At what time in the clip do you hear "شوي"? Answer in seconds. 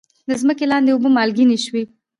1.65-1.83